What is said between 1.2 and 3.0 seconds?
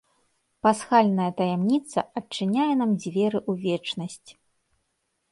таямніца адчыняе нам